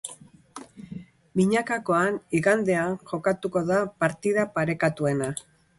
[1.41, 5.35] Binakakoan, igandean jokatuko da partida parekatuena.